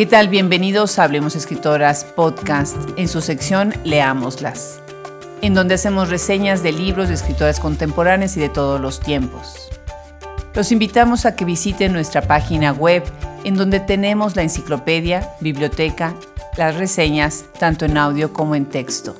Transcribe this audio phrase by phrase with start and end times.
[0.00, 0.28] ¿Qué tal?
[0.28, 4.80] Bienvenidos a Hablemos Escritoras Podcast en su sección Leámoslas,
[5.42, 9.68] en donde hacemos reseñas de libros de escritoras contemporáneas y de todos los tiempos.
[10.54, 13.02] Los invitamos a que visiten nuestra página web
[13.44, 16.14] en donde tenemos la enciclopedia, biblioteca,
[16.56, 19.14] las reseñas, tanto en audio como en texto.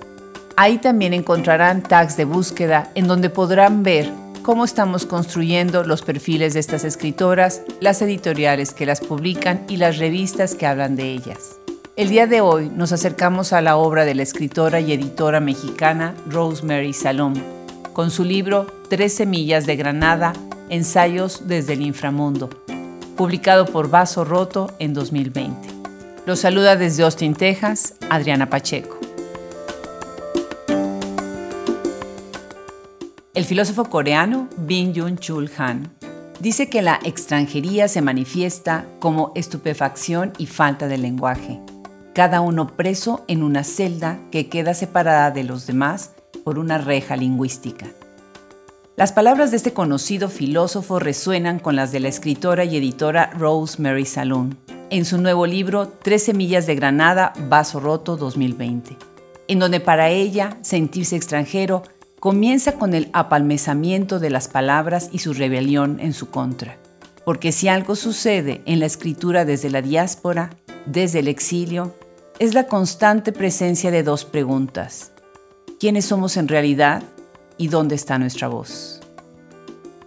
[0.57, 4.11] Ahí también encontrarán tags de búsqueda en donde podrán ver
[4.43, 9.99] cómo estamos construyendo los perfiles de estas escritoras, las editoriales que las publican y las
[9.99, 11.59] revistas que hablan de ellas.
[11.97, 16.15] El día de hoy nos acercamos a la obra de la escritora y editora mexicana
[16.29, 17.35] Rosemary Salom,
[17.93, 20.33] con su libro Tres Semillas de Granada,
[20.69, 22.49] Ensayos desde el Inframundo,
[23.17, 25.69] publicado por Vaso Roto en 2020.
[26.27, 29.00] Los saluda desde Austin, Texas, Adriana Pacheco.
[33.41, 35.91] El filósofo coreano Bin Jun Chul Han
[36.41, 41.59] dice que la extranjería se manifiesta como estupefacción y falta de lenguaje,
[42.15, 46.11] cada uno preso en una celda que queda separada de los demás
[46.45, 47.87] por una reja lingüística.
[48.97, 54.05] Las palabras de este conocido filósofo resuenan con las de la escritora y editora Rosemary
[54.05, 54.59] Saloon
[54.91, 58.99] en su nuevo libro Tres semillas de Granada, Vaso Roto 2020,
[59.49, 61.85] en donde para ella sentirse extranjero
[62.21, 66.77] comienza con el apalmezamiento de las palabras y su rebelión en su contra.
[67.25, 70.51] Porque si algo sucede en la escritura desde la diáspora,
[70.85, 71.97] desde el exilio,
[72.39, 75.13] es la constante presencia de dos preguntas.
[75.79, 77.03] ¿Quiénes somos en realidad
[77.57, 79.01] y dónde está nuestra voz?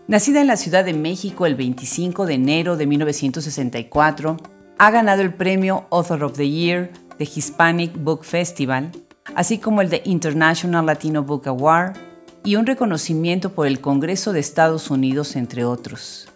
[0.08, 4.38] Nacida en la Ciudad de México el 25 de enero de 1964,
[4.78, 8.92] ha ganado el premio Author of the Year de Hispanic Book Festival
[9.36, 11.98] así como el de International Latino Book Award
[12.44, 16.28] y un reconocimiento por el Congreso de Estados Unidos, entre otros.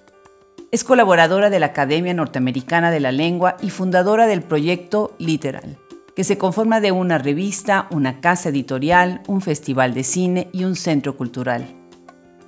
[0.72, 5.78] Es colaboradora de la Academia Norteamericana de la Lengua y fundadora del proyecto Literal,
[6.16, 10.76] que se conforma de una revista, una casa editorial, un festival de cine y un
[10.76, 11.66] centro cultural.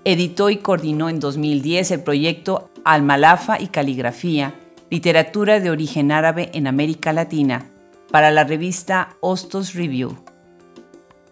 [0.04, 4.54] Editó y coordinó en 2010 el proyecto Almalafa y Caligrafía,
[4.90, 7.66] literatura de origen árabe en América Latina,
[8.12, 10.18] para la revista Hostos Review.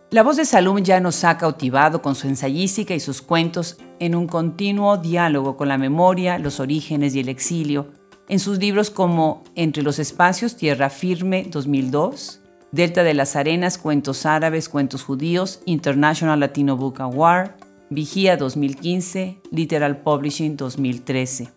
[0.09, 4.16] La voz de Salum ya nos ha cautivado con su ensayística y sus cuentos en
[4.16, 7.91] un continuo diálogo con la memoria, los orígenes y el exilio,
[8.29, 12.40] en sus libros como Entre los espacios, Tierra Firme 2002,
[12.72, 17.51] Delta de las Arenas, Cuentos Árabes, Cuentos Judíos, International Latino Book Award,
[17.89, 21.50] Vigía 2015, Literal Publishing 2013.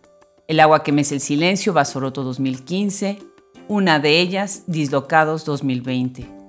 [0.49, 3.21] El agua que mece el silencio, Basoroto 2015,
[3.69, 6.40] una de ellas, Dislocados 2020.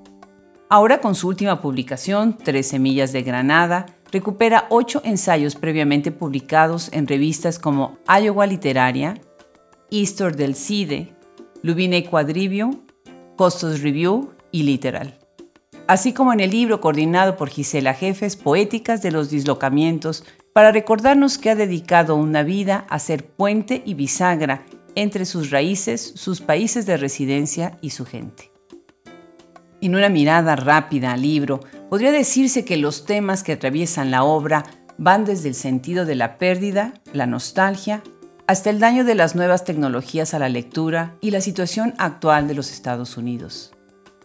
[0.74, 7.08] Ahora con su última publicación, Tres Semillas de Granada, recupera ocho ensayos previamente publicados en
[7.08, 9.20] revistas como Iowa Literaria,
[9.90, 11.14] Easter del CIDE,
[11.62, 12.72] Lubine Quadrivio,
[13.36, 15.20] Costos Review y Literal.
[15.88, 21.38] Así como en el libro coordinado por Gisela Jefes, Poéticas de los Dislocamientos, para recordarnos
[21.38, 24.64] que ha dedicado una vida a ser puente y bisagra
[24.96, 28.51] entre sus raíces, sus países de residencia y su gente.
[29.81, 31.59] En una mirada rápida al libro,
[31.90, 34.64] podría decirse que los temas que atraviesan la obra
[35.00, 38.03] van desde el sentido de la pérdida, la nostalgia,
[38.46, 42.53] hasta el daño de las nuevas tecnologías a la lectura y la situación actual de
[42.53, 43.72] los Estados Unidos.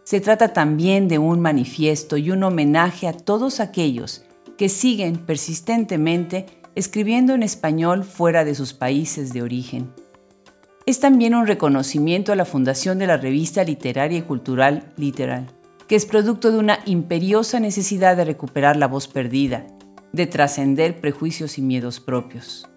[0.04, 4.24] Se trata también de un manifiesto y un homenaje a todos aquellos
[4.58, 9.90] que siguen persistentemente escribiendo en español fuera de sus países de origen
[10.86, 15.48] es también un reconocimiento a la fundación de la revista literaria y cultural Literal,
[15.88, 19.66] que es producto de una imperiosa necesidad de recuperar la voz perdida,
[20.12, 22.68] de trascender prejuicios y miedos propios,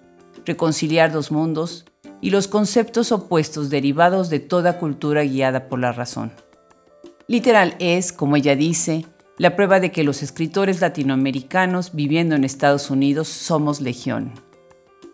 [0.43, 1.85] reconciliar dos mundos
[2.19, 6.33] y los conceptos opuestos derivados de toda cultura guiada por la razón.
[7.27, 9.05] Literal es, como ella dice,
[9.37, 14.33] la prueba de que los escritores latinoamericanos viviendo en Estados Unidos somos legión.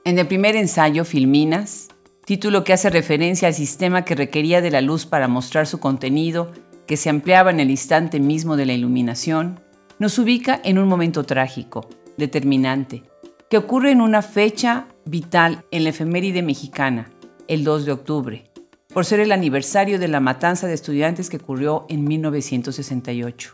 [0.06, 1.90] En el primer ensayo, Filminas,
[2.25, 6.51] título que hace referencia al sistema que requería de la luz para mostrar su contenido,
[6.88, 9.60] que se ampliaba en el instante mismo de la iluminación,
[10.00, 11.88] nos ubica en un momento trágico,
[12.18, 13.04] determinante,
[13.50, 17.12] que ocurre en una fecha vital en la efeméride mexicana,
[17.48, 18.51] el 2 de octubre,
[18.94, 23.54] por ser el aniversario de la matanza de estudiantes que ocurrió en 1968.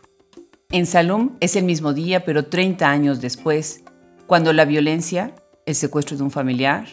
[0.70, 3.84] En Salum es el mismo día, pero 30 años después,
[4.26, 5.34] cuando la violencia,
[5.66, 6.86] el secuestro de un familiar,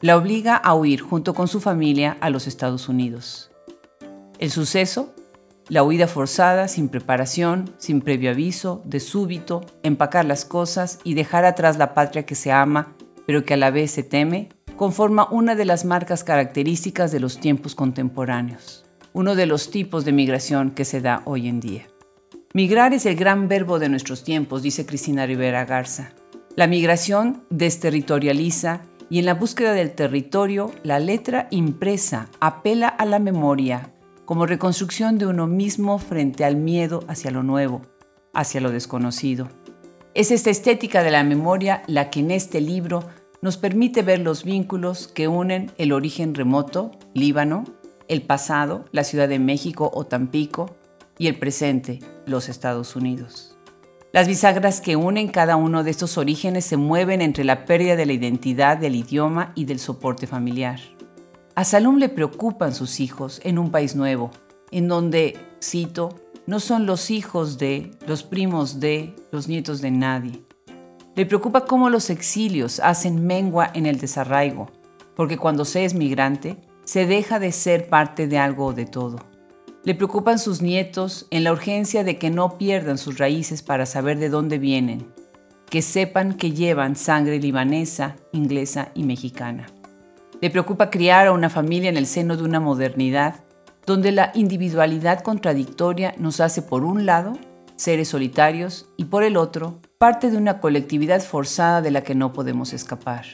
[0.00, 3.50] la obliga a huir junto con su familia a los Estados Unidos.
[4.38, 5.14] El suceso,
[5.68, 11.44] la huida forzada, sin preparación, sin previo aviso, de súbito, empacar las cosas y dejar
[11.44, 12.94] atrás la patria que se ama,
[13.26, 17.40] pero que a la vez se teme, conforma una de las marcas características de los
[17.40, 18.82] tiempos contemporáneos.
[19.12, 21.86] uno de los tipos de migración que se da hoy en día.
[22.52, 26.12] Migrar es el gran verbo de nuestros tiempos, dice Cristina Rivera Garza.
[26.54, 33.18] La migración desterritorializa y en la búsqueda del territorio, la letra impresa apela a la
[33.18, 33.92] memoria
[34.24, 37.82] como reconstrucción de uno mismo frente al miedo hacia lo nuevo,
[38.34, 39.48] hacia lo desconocido.
[40.14, 43.04] Es esta estética de la memoria la que en este libro
[43.40, 47.64] nos permite ver los vínculos que unen el origen remoto, Líbano,
[48.08, 50.76] el pasado, la Ciudad de México o Tampico,
[51.18, 53.55] y el presente, los Estados Unidos.
[54.16, 58.06] Las bisagras que unen cada uno de estos orígenes se mueven entre la pérdida de
[58.06, 60.80] la identidad del idioma y del soporte familiar.
[61.54, 64.30] A Salum le preocupan sus hijos en un país nuevo,
[64.70, 66.16] en donde, cito,
[66.46, 70.42] no son los hijos de, los primos de, los nietos de nadie.
[71.14, 74.70] Le preocupa cómo los exilios hacen mengua en el desarraigo,
[75.14, 79.18] porque cuando se es migrante, se deja de ser parte de algo o de todo.
[79.86, 84.18] Le preocupan sus nietos en la urgencia de que no pierdan sus raíces para saber
[84.18, 85.06] de dónde vienen,
[85.70, 89.66] que sepan que llevan sangre libanesa, inglesa y mexicana.
[90.40, 93.44] Le preocupa criar a una familia en el seno de una modernidad
[93.86, 97.34] donde la individualidad contradictoria nos hace por un lado
[97.76, 102.32] seres solitarios y por el otro parte de una colectividad forzada de la que no
[102.32, 103.24] podemos escapar.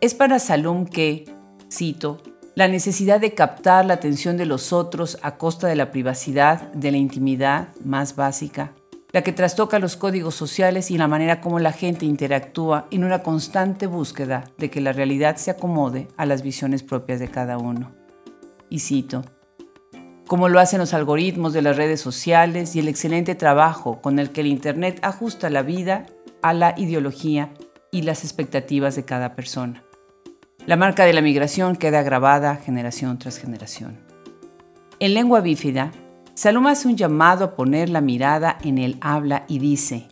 [0.00, 1.32] Es para Salum que,
[1.72, 2.20] cito,
[2.58, 6.90] la necesidad de captar la atención de los otros a costa de la privacidad, de
[6.90, 8.72] la intimidad más básica,
[9.12, 13.22] la que trastoca los códigos sociales y la manera como la gente interactúa en una
[13.22, 17.94] constante búsqueda de que la realidad se acomode a las visiones propias de cada uno.
[18.68, 19.22] Y cito,
[20.26, 24.30] como lo hacen los algoritmos de las redes sociales y el excelente trabajo con el
[24.30, 26.06] que el Internet ajusta la vida
[26.42, 27.54] a la ideología
[27.92, 29.84] y las expectativas de cada persona.
[30.68, 33.96] La marca de la migración queda grabada generación tras generación.
[35.00, 35.92] En lengua bífida,
[36.34, 40.08] Saloma hace un llamado a poner la mirada en el habla y dice,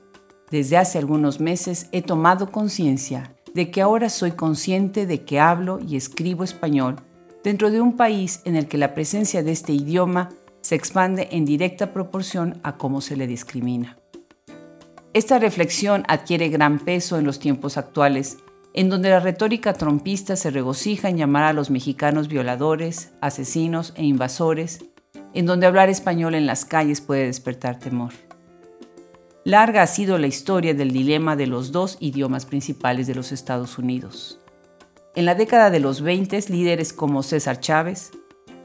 [0.50, 5.78] desde hace algunos meses he tomado conciencia de que ahora soy consciente de que hablo
[5.86, 6.96] y escribo español
[7.44, 10.30] dentro de un país en el que la presencia de este idioma
[10.62, 13.98] se expande en directa proporción a cómo se le discrimina.
[15.12, 18.38] Esta reflexión adquiere gran peso en los tiempos actuales
[18.76, 24.04] en donde la retórica trompista se regocija en llamar a los mexicanos violadores, asesinos e
[24.04, 24.84] invasores,
[25.32, 28.12] en donde hablar español en las calles puede despertar temor.
[29.44, 33.78] Larga ha sido la historia del dilema de los dos idiomas principales de los Estados
[33.78, 34.40] Unidos.
[35.14, 38.10] En la década de los 20, líderes como César Chávez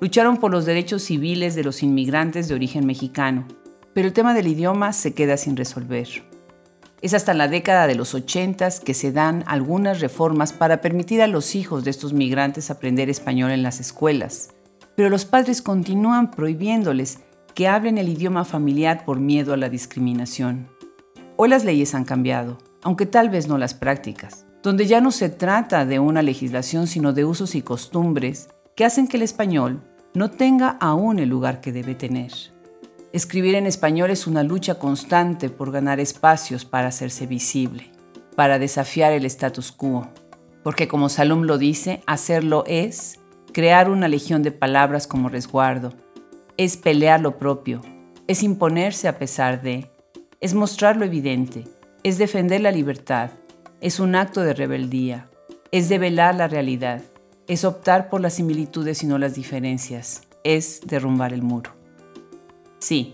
[0.02, 3.48] lucharon por los derechos civiles de los inmigrantes de origen mexicano,
[3.94, 6.31] pero el tema del idioma se queda sin resolver.
[7.01, 11.27] Es hasta la década de los 80 que se dan algunas reformas para permitir a
[11.27, 14.50] los hijos de estos migrantes aprender español en las escuelas,
[14.95, 17.19] pero los padres continúan prohibiéndoles
[17.56, 20.69] que hablen el idioma familiar por miedo a la discriminación.
[21.38, 25.30] Hoy las leyes han cambiado, aunque tal vez no las prácticas, donde ya no se
[25.30, 29.81] trata de una legislación sino de usos y costumbres que hacen que el español
[30.13, 32.31] no tenga aún el lugar que debe tener.
[33.13, 37.92] Escribir en español es una lucha constante por ganar espacios para hacerse visible,
[38.38, 40.07] para desafiar el status quo,
[40.64, 43.19] porque como Salom lo dice, hacerlo es
[43.52, 45.92] crear una legión de palabras como resguardo,
[46.56, 47.81] es pelear lo propio,
[48.28, 49.92] es imponerse a pesar de,
[50.40, 51.66] es mostrar lo evidente,
[52.04, 53.31] es defender la libertad,
[53.81, 55.30] es un acto de rebeldía,
[55.74, 57.02] es develar la realidad,
[57.47, 61.81] es optar por las similitudes y no las diferencias, es derrumbar el muro.
[62.81, 63.14] Sí,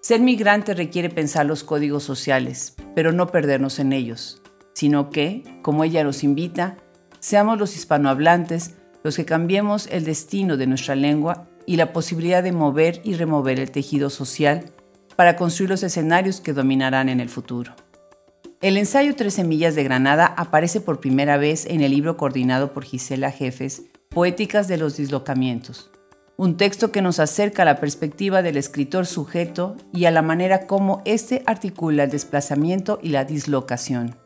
[0.00, 4.40] ser migrante requiere pensar los códigos sociales, pero no perdernos en ellos,
[4.72, 6.76] sino que, como ella nos invita,
[7.18, 12.52] seamos los hispanohablantes los que cambiemos el destino de nuestra lengua y la posibilidad de
[12.52, 14.70] mover y remover el tejido social
[15.16, 17.74] para construir los escenarios que dominarán en el futuro.
[18.60, 22.84] El ensayo Tres Semillas de Granada aparece por primera vez en el libro coordinado por
[22.84, 25.89] Gisela Jefes, Poéticas de los Dislocamientos,
[26.40, 30.66] un texto que nos acerca a la perspectiva del escritor sujeto y a la manera
[30.66, 34.16] como éste articula el desplazamiento y la dislocación.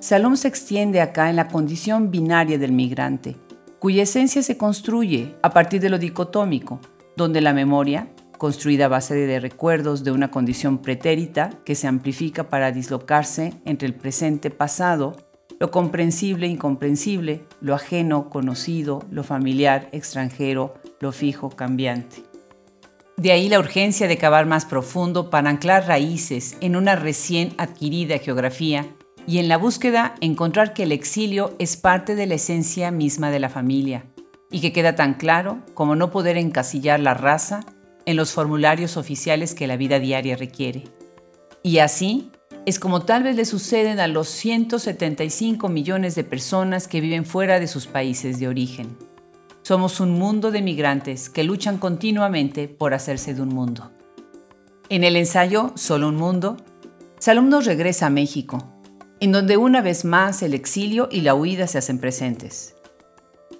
[0.00, 3.36] Salom se extiende acá en la condición binaria del migrante,
[3.78, 6.80] cuya esencia se construye a partir de lo dicotómico,
[7.16, 12.48] donde la memoria, construida a base de recuerdos de una condición pretérita que se amplifica
[12.48, 15.14] para dislocarse entre el presente pasado,
[15.60, 22.22] lo comprensible incomprensible, lo ajeno conocido, lo familiar extranjero, lo fijo cambiante.
[23.16, 28.18] De ahí la urgencia de cavar más profundo para anclar raíces en una recién adquirida
[28.18, 28.86] geografía
[29.26, 33.40] y en la búsqueda encontrar que el exilio es parte de la esencia misma de
[33.40, 34.04] la familia,
[34.50, 37.64] y que queda tan claro como no poder encasillar la raza
[38.04, 40.84] en los formularios oficiales que la vida diaria requiere.
[41.62, 42.30] Y así
[42.64, 47.58] es como tal vez le suceden a los 175 millones de personas que viven fuera
[47.58, 48.96] de sus países de origen.
[49.66, 53.90] Somos un mundo de migrantes que luchan continuamente por hacerse de un mundo.
[54.90, 56.56] En el ensayo Solo un Mundo,
[57.18, 58.58] Salom nos regresa a México,
[59.18, 62.76] en donde una vez más el exilio y la huida se hacen presentes.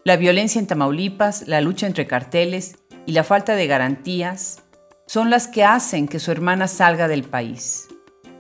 [0.05, 4.63] La violencia en Tamaulipas, la lucha entre carteles y la falta de garantías
[5.09, 7.89] son las que hacen que su hermana salga del país.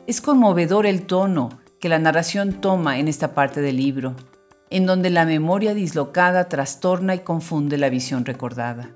[0.06, 1.48] Es conmovedor el tono
[1.80, 4.14] que la narración toma en esta parte del libro,
[4.70, 8.90] en donde la memoria dislocada trastorna y confunde la visión recordada.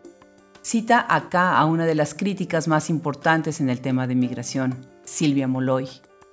[0.62, 5.49] Cita acá a una de las críticas más importantes en el tema de migración, Silvia
[5.49, 5.89] Moloy,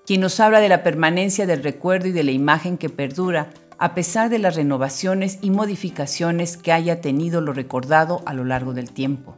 [0.05, 3.93] quien nos habla de la permanencia del recuerdo y de la imagen que perdura a
[3.93, 8.91] pesar de las renovaciones y modificaciones que haya tenido lo recordado a lo largo del
[8.91, 9.35] tiempo.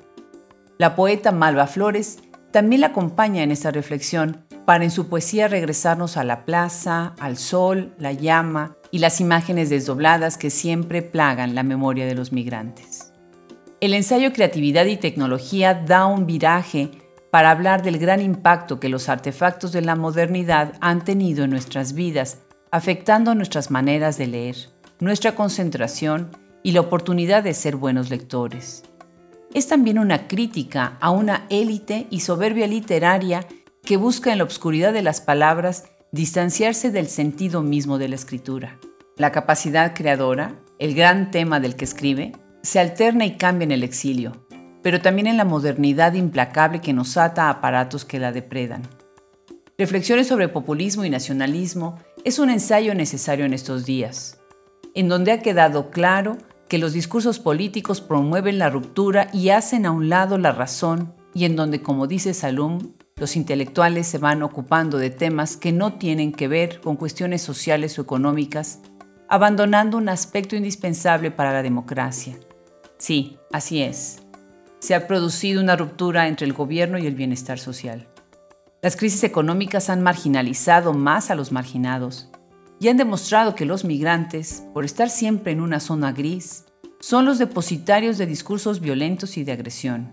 [0.78, 2.20] La poeta Malva Flores
[2.52, 7.38] también la acompaña en esta reflexión para en su poesía regresarnos a la plaza, al
[7.38, 13.14] sol, la llama y las imágenes desdobladas que siempre plagan la memoria de los migrantes.
[13.82, 16.92] El ensayo Creatividad y Tecnología da un viraje
[17.32, 21.94] para hablar del gran impacto que los artefactos de la modernidad han tenido en nuestras
[21.94, 22.40] vidas
[22.72, 24.56] afectando nuestras maneras de leer,
[25.00, 26.30] nuestra concentración
[26.62, 28.84] y la oportunidad de ser buenos lectores.
[29.54, 33.48] Es también una crítica a una élite y soberbia literaria
[33.84, 38.78] que busca en la obscuridad de las palabras distanciarse del sentido mismo de la escritura.
[39.18, 43.84] La capacidad creadora, el gran tema del que escribe, se alterna y cambia en el
[43.84, 44.46] exilio,
[44.84, 48.84] pero también en la modernidad implacable que nos ata a aparatos que la depredan.
[49.80, 54.40] Reflexiones sobre populismo y nacionalismo es un ensayo necesario en estos días,
[54.94, 56.38] en donde ha quedado claro
[56.70, 61.46] que los discursos políticos promueven la ruptura y hacen a un lado la razón y
[61.46, 66.32] en donde, como dice Salum, los intelectuales se van ocupando de temas que no tienen
[66.32, 68.80] que ver con cuestiones sociales o económicas,
[69.28, 72.38] abandonando un aspecto indispensable para la democracia.
[72.98, 74.20] Sí, así es.
[74.80, 78.08] Se ha producido una ruptura entre el gobierno y el bienestar social.
[78.82, 82.30] Las crisis económicas han marginalizado más a los marginados
[82.80, 86.66] y han demostrado que los migrantes, por estar siempre en una zona gris,
[87.00, 90.12] son los depositarios de discursos violentos y de agresión.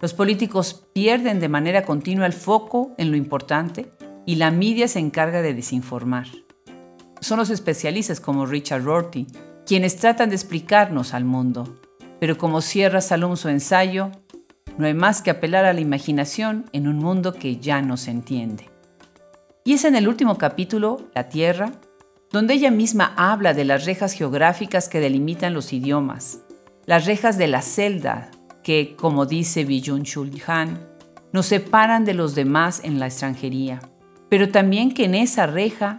[0.00, 3.92] Los políticos pierden de manera continua el foco en lo importante
[4.26, 6.26] y la media se encarga de desinformar.
[7.20, 9.26] Son los especialistas como Richard Rorty
[9.64, 11.78] quienes tratan de explicarnos al mundo,
[12.18, 14.10] pero como cierra Salom su ensayo,
[14.76, 18.10] no hay más que apelar a la imaginación en un mundo que ya no se
[18.10, 18.71] entiende.
[19.64, 21.70] Y es en el último capítulo, La Tierra,
[22.32, 26.40] donde ella misma habla de las rejas geográficas que delimitan los idiomas,
[26.84, 28.32] las rejas de la celda
[28.64, 30.84] que, como dice Byung Chul Han,
[31.32, 33.80] nos separan de los demás en la extranjería,
[34.28, 35.98] pero también que en esa reja,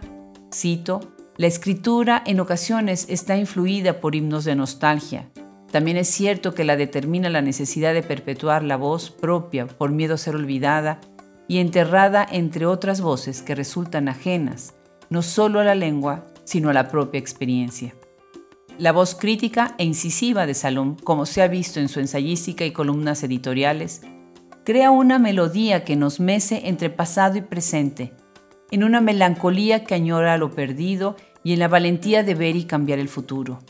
[0.52, 5.30] cito, la escritura en ocasiones está influida por himnos de nostalgia,
[5.72, 10.14] también es cierto que la determina la necesidad de perpetuar la voz propia por miedo
[10.14, 11.00] a ser olvidada
[11.48, 14.74] y enterrada entre otras voces que resultan ajenas,
[15.10, 17.94] no solo a la lengua, sino a la propia experiencia.
[18.78, 22.72] La voz crítica e incisiva de Salom, como se ha visto en su ensayística y
[22.72, 24.02] columnas editoriales,
[24.64, 28.12] crea una melodía que nos mece entre pasado y presente,
[28.70, 32.98] en una melancolía que añora lo perdido y en la valentía de ver y cambiar
[32.98, 33.60] el futuro.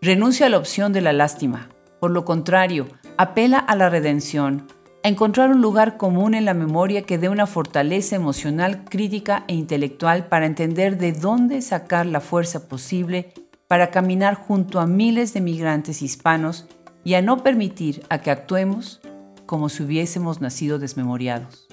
[0.00, 1.68] Renuncia a la opción de la lástima.
[2.00, 4.66] Por lo contrario, apela a la redención,
[5.04, 9.54] a encontrar un lugar común en la memoria que dé una fortaleza emocional, crítica e
[9.54, 13.32] intelectual para entender de dónde sacar la fuerza posible
[13.66, 16.66] para caminar junto a miles de migrantes hispanos
[17.04, 19.00] y a no permitir a que actuemos
[19.46, 21.66] como si hubiésemos nacido desmemoriados.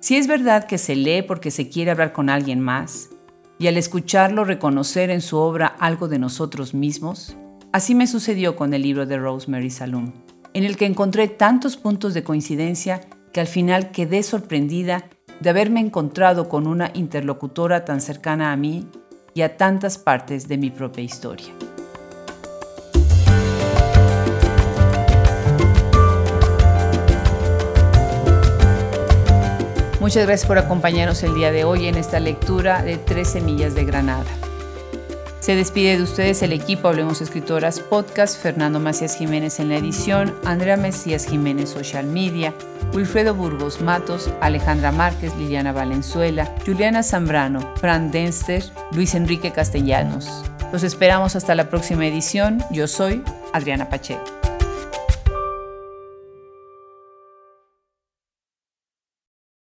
[0.00, 3.10] Si es verdad que se lee porque se quiere hablar con alguien más,
[3.58, 7.36] y al escucharlo reconocer en su obra algo de nosotros mismos,
[7.72, 10.12] Así me sucedió con el libro de Rosemary Saloon,
[10.52, 13.00] en el que encontré tantos puntos de coincidencia
[13.32, 15.08] que al final quedé sorprendida
[15.40, 18.86] de haberme encontrado con una interlocutora tan cercana a mí
[19.34, 21.46] y a tantas partes de mi propia historia.
[30.00, 33.84] Muchas gracias por acompañarnos el día de hoy en esta lectura de Tres Semillas de
[33.84, 34.49] Granada.
[35.40, 40.34] Se despide de ustedes el equipo Hablemos Escritoras Podcast, Fernando Macías Jiménez en la edición,
[40.44, 42.52] Andrea Mesías Jiménez Social Media,
[42.92, 50.44] Wilfredo Burgos Matos, Alejandra Márquez, Liliana Valenzuela, Juliana Zambrano, Fran Denster, Luis Enrique Castellanos.
[50.72, 52.62] Los esperamos hasta la próxima edición.
[52.70, 54.39] Yo soy Adriana Pacheco.